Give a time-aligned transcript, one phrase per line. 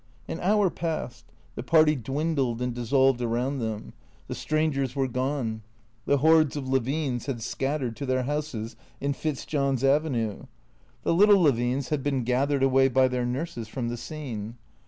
[0.27, 1.25] An hour passed.
[1.53, 3.93] The party dwindled and dissolved around them.
[4.25, 5.61] The strangers were gone.
[6.07, 10.47] The hordes of Levines had scattered to their houses in Fitzjohn's Avenue.
[11.03, 14.57] The little Le vines had been gathered away by their nurses from the scene.